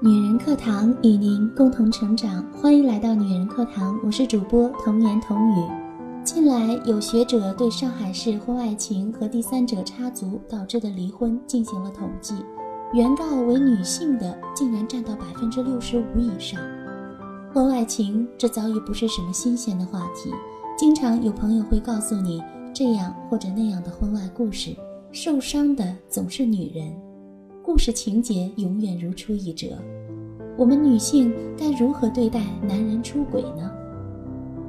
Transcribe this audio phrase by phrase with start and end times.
[0.00, 5.68] 女人课堂与您共同成长，欢迎来到女人课堂，我是主播童言童语。
[6.22, 12.36] 近来有学者对上海市婚外情和第三者插足导致的离婚进行了统计，
[12.92, 16.60] 原告为女性的竟然占到百分之六十五以上。
[17.52, 20.30] 婚外情这早已不是什么新鲜的话题，
[20.78, 22.40] 经常有朋友会告诉你
[22.72, 24.76] 这样或者那样的婚外故事，
[25.14, 26.90] 受伤的总是女人。
[27.62, 29.66] 故事情节永远如出一辙，
[30.56, 33.70] 我们女性该如何对待男人出轨呢？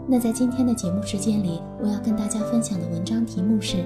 [0.06, 3.86] 那在今天的节目时间里，我要跟大家分享的文章题目是：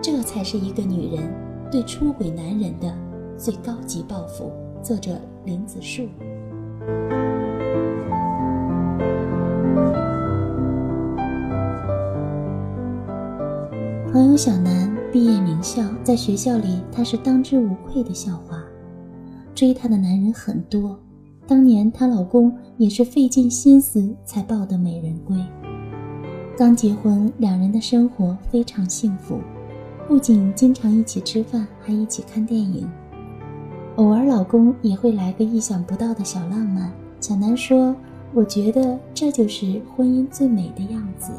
[0.00, 1.22] 这才是一个女人
[1.70, 2.90] 对出轨男人的
[3.36, 4.50] 最高级报复。
[4.82, 6.08] 作者林子树。
[14.10, 18.62] 朋友小南毕业名校，在学校里她是当之无愧的校花。
[19.54, 20.96] 追她的男人很多，
[21.48, 25.36] 当年她老公也是费尽心思才抱得美人归。
[26.56, 29.40] 刚结婚，两人的生活非常幸福，
[30.06, 32.88] 不仅经常一起吃饭，还一起看电影。
[33.96, 36.92] 偶尔老公也会来个意想不到的小浪漫。
[37.18, 37.94] 小南说
[38.32, 41.32] ：“我觉得这就是婚姻最美的样子。”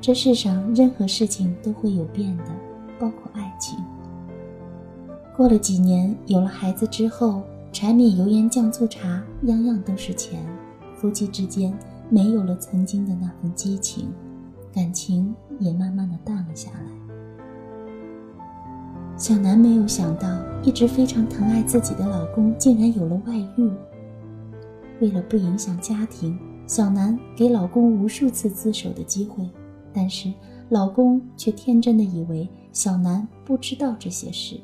[0.00, 2.44] 这世上任何事情都会有变的，
[2.98, 3.78] 包括爱情。
[5.36, 10.40] 过了几年，有了孩子之后，柴米油盐酱醋茶，样样都是钱。
[10.94, 11.76] 夫妻之间
[12.08, 14.08] 没有了曾经的那份激情，
[14.72, 16.80] 感情也慢慢的淡了下来。
[19.16, 20.28] 小南没有想到，
[20.62, 23.70] 一直非常疼爱自己的老公竟然有了外遇。
[25.00, 29.48] 为了不影响家庭，小南给老公无数次自首的机会。
[29.92, 30.32] 但是，
[30.68, 34.60] 老公却天真的以为小南不知道这些事。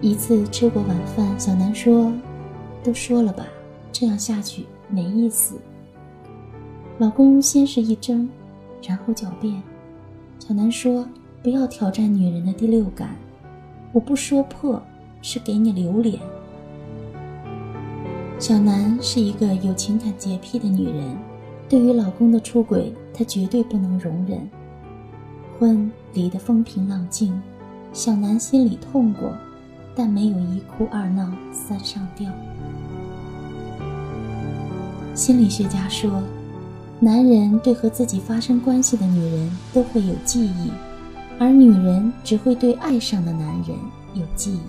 [0.00, 2.12] 一次吃过晚饭，小南说
[2.82, 3.46] ：“都说了吧，
[3.92, 5.54] 这样下去没意思。”
[6.98, 8.28] 老公先是一怔，
[8.86, 9.62] 然后狡辩。
[10.38, 11.06] 小南说
[11.42, 13.16] ：“不要挑战女人的第六感，
[13.92, 14.82] 我不说破
[15.22, 16.18] 是给你留脸。”
[18.40, 21.16] 小南是一个有情感洁癖的女人。
[21.72, 24.46] 对于老公的出轨，她绝对不能容忍。
[25.58, 27.32] 婚离得风平浪静，
[27.94, 29.32] 小南心里痛过，
[29.96, 32.30] 但没有一哭二闹三上吊。
[35.14, 36.22] 心理学家说，
[37.00, 40.70] 男人对和自己发生关系的女人都会有记忆，
[41.38, 43.74] 而女人只会对爱上的男人
[44.12, 44.60] 有记忆。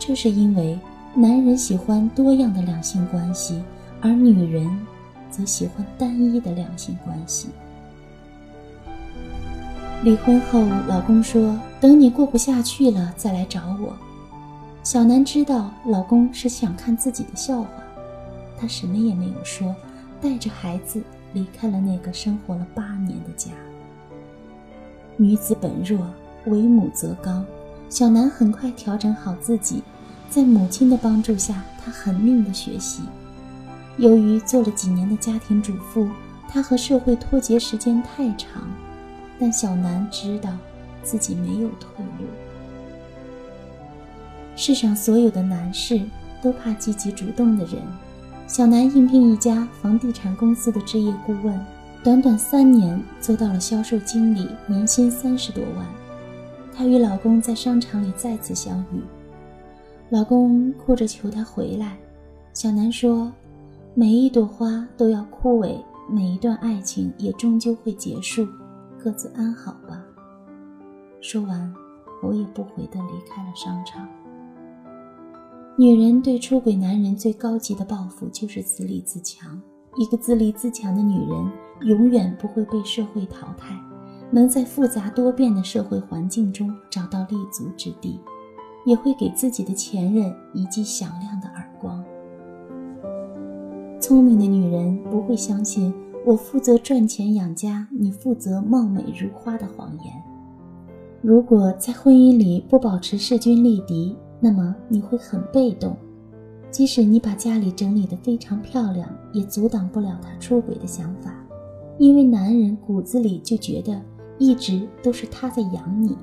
[0.00, 0.76] 这是因为
[1.14, 3.62] 男人喜欢多样的两性关系，
[4.00, 4.68] 而女人。
[5.32, 7.48] 则喜欢单一的两性关系。
[10.04, 13.96] 离婚后，老公说：“等你过不下去了再来找我。”
[14.84, 17.68] 小南知道老公是想看自己的笑话，
[18.58, 19.74] 她什么也没有说，
[20.20, 21.00] 带着孩子
[21.32, 23.50] 离开了那个生活了八年的家。
[25.16, 26.04] 女子本弱，
[26.46, 27.44] 为母则刚。
[27.88, 29.82] 小南很快调整好自己，
[30.28, 33.02] 在母亲的帮助下，她狠命的学习。
[33.98, 36.08] 由于做了几年的家庭主妇，
[36.48, 38.62] 她和社会脱节时间太长，
[39.38, 40.50] 但小南知道
[41.02, 42.26] 自己没有退路。
[44.56, 46.00] 世上所有的男士
[46.40, 47.76] 都怕积极主动的人。
[48.46, 51.58] 小南应聘一家房地产公司的置业顾问，
[52.02, 55.86] 短短三年做到了销售经理，年薪三十多万。
[56.74, 59.00] 她与老公在商场里再次相遇，
[60.10, 61.96] 老公哭着求她回来，
[62.52, 63.30] 小南说。
[63.94, 65.76] 每一朵花都要枯萎，
[66.08, 68.48] 每一段爱情也终究会结束，
[68.98, 70.02] 各自安好吧。
[71.20, 71.74] 说完，
[72.22, 74.08] 头也不回地离开了商场。
[75.76, 79.60] 女人对出轨男人最高级的报复就是自立自强。
[79.96, 83.78] 一个自立自强的女人，永远不会被社会淘汰，
[84.30, 88.18] 能在复杂多变的社会环境中找到立足之地，
[88.86, 91.68] 也会给自己的前任一记响亮的耳。
[94.12, 95.90] 聪明的女人不会相信
[96.26, 100.12] 我负责赚钱养家，你负责貌美如花的谎言。
[101.22, 105.96] 如果在婚姻里不保持势均力敌，那么你会很被动。
[106.70, 111.34] 即使你把家里整理得非常漂亮，也阻挡不了他出轨的想法，
[111.96, 113.98] 因为男人骨子里就觉得
[114.36, 116.14] 一直都是他在养你。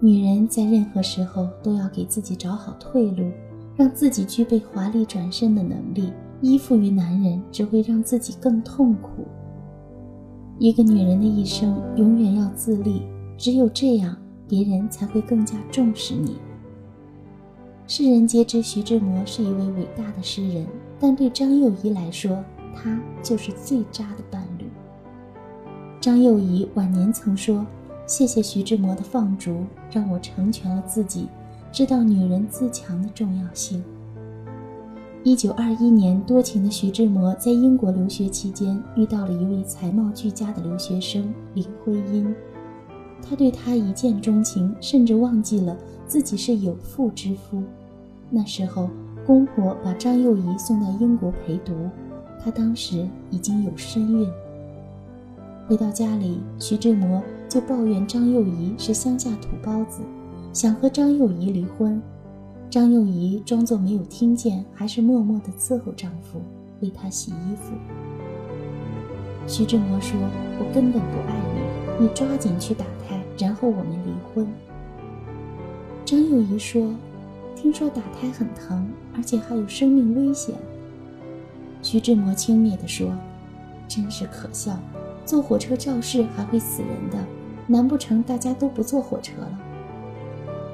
[0.00, 3.24] 女人在任何时候都要给自己找好退路。
[3.80, 6.12] 让自己具备华丽转身的能力，
[6.42, 9.26] 依附于男人只会让自己更痛苦。
[10.58, 13.00] 一个女人的一生永远要自立，
[13.38, 14.14] 只有这样，
[14.46, 16.36] 别人才会更加重视你。
[17.86, 20.66] 世人皆知徐志摩是一位伟大的诗人，
[20.98, 22.44] 但对张幼仪来说，
[22.76, 24.66] 他就是最渣的伴侣。
[26.02, 27.66] 张幼仪晚年曾说
[28.06, 31.28] ：“谢谢徐志摩的放逐，让我成全了自己，
[31.72, 33.82] 知道女人自强的重要性。”
[35.22, 42.34] 一九二一年，多情的徐志摩在英国留学期间，遇到了一位才貌俱佳的留学生林徽因。
[43.22, 45.76] 他对她一见钟情，甚至忘记了
[46.06, 47.62] 自己是有妇之夫。
[48.30, 48.88] 那时候，
[49.26, 51.74] 公婆把张幼仪送到英国陪读，
[52.42, 54.26] 她当时已经有身孕。
[55.68, 60.00] 回到家里，徐志摩就抱怨张幼仪是乡下土包子，
[60.52, 62.00] 想和张幼仪离婚。
[62.68, 66.40] 张幼仪装作没有听见，还是默默地伺候丈夫，
[66.80, 67.72] 为他洗衣服。
[69.46, 70.18] 徐志摩说
[70.58, 71.34] ：“我根本不爱
[71.98, 74.46] 你，你抓紧去打胎，然后我们离婚。”
[76.04, 76.92] 张幼仪说
[77.56, 80.54] ：“听说打胎很疼，而且还有生命危险。”
[81.82, 83.12] 徐志摩轻蔑地说
[83.88, 84.78] ：“真是可笑，
[85.24, 87.18] 坐火车肇事还会死人的，
[87.66, 89.58] 难不成大家都不坐火车了？”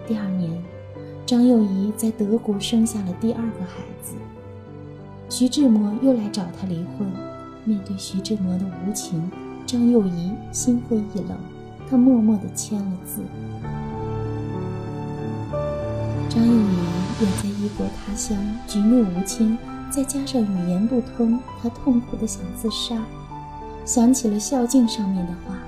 [0.06, 0.50] 第二年。
[1.26, 4.14] 张幼仪在德国生下了第二个孩子，
[5.28, 7.08] 徐志摩又来找她离婚。
[7.64, 9.28] 面对徐志摩的无情，
[9.66, 11.36] 张幼仪心灰意冷，
[11.90, 13.22] 她默默地签了字。
[16.28, 16.76] 张幼仪
[17.22, 18.38] 远在异国他乡，
[18.68, 19.58] 举目无亲，
[19.90, 23.02] 再加上语言不通，她痛苦地想自杀，
[23.84, 25.58] 想起了孝敬上面的话：“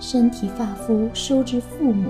[0.00, 2.08] 身体发肤收之父母。”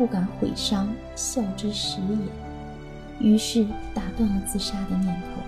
[0.00, 3.28] 不敢毁伤，孝之始也。
[3.28, 5.42] 于是打断了自杀的念头。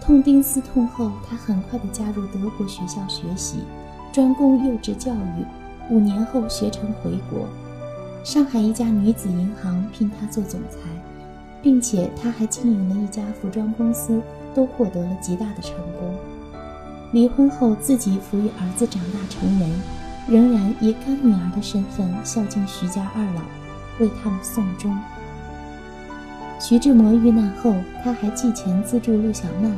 [0.00, 3.60] 痛定思痛后，他很快地加入德国学校学习，
[4.12, 5.46] 专攻幼稚教育。
[5.90, 7.46] 五年后学成回国，
[8.24, 10.78] 上海一家女子银行聘他做总裁，
[11.62, 14.20] 并且他还经营了一家服装公司，
[14.56, 16.12] 都获得了极大的成功。
[17.12, 19.70] 离婚后，自己抚育儿子长大成人。
[20.28, 23.42] 仍然以干女儿的身份孝敬徐家二老，
[23.98, 24.96] 为他们送终。
[26.60, 27.74] 徐志摩遇难后，
[28.04, 29.72] 他还寄钱资助陆小曼。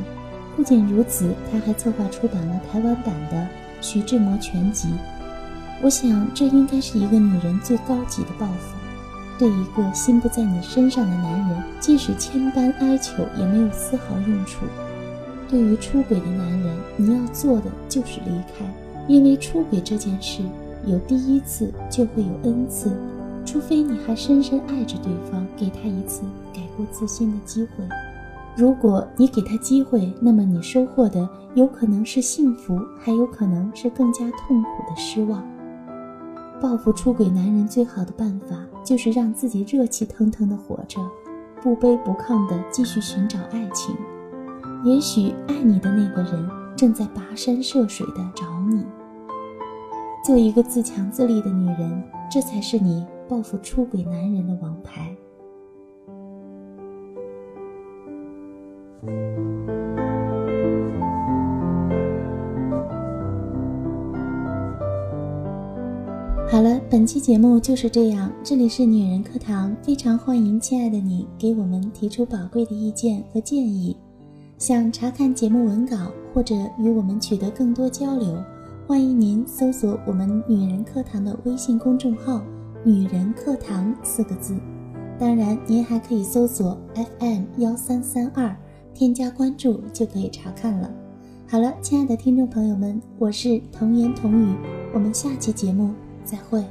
[0.55, 3.37] 不仅如此，他还策划出版了台湾版的
[3.81, 4.89] 《徐志摩全集》。
[5.81, 8.75] 我想，这应该是一个女人最高级的报复。
[9.37, 14.65] 对一个心不在你身上的男人，即使千般哀求，也没有丝毫用处。
[15.49, 18.65] 对于出轨的男人，你要做的就是离开。
[19.07, 20.41] 因为出轨这件事，
[20.85, 22.91] 有第一次就会有 n 次，
[23.45, 26.23] 除非你还深深爱着对方，给他一次
[26.53, 27.87] 改过自新的机会。
[28.55, 35.43] 如果你给他机会，那么你收获的有可能是幸福，还有可能是更加痛苦的失望。
[36.61, 41.01] 报复出轨男人最好的办法，就是让自己热气腾腾的活着，
[41.61, 43.93] 不卑不亢的继续寻找爱情。
[44.85, 48.85] 也许爱你的那个人正在跋山涉水的找你。
[50.25, 55.15] 做一个自强自立的女人，这才是你报复出轨男人的王牌。
[66.49, 68.31] 好了，本期节目就是这样。
[68.43, 73.95] 这里是女人课堂，非常欢迎亲爱的你给我们提出宝贵的意见和建议。
[74.57, 75.95] 想查看节目文稿
[76.33, 78.35] 或者与我们取得更多交流。
[78.87, 82.39] 欢迎您搜索我们“女人课堂”的微信公众号
[82.85, 84.55] “女人课堂”四个字。
[85.17, 86.79] 当然，您还可以搜索
[87.19, 88.55] FM 幺三三二，
[88.93, 90.91] 添加关注就可以查看了。
[91.47, 94.55] 好了，亲爱的听众朋友们，我是童言童语，
[94.93, 95.91] 我们下期节目
[96.23, 96.63] 再会。